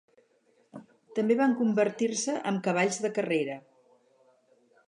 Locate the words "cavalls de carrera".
2.69-3.63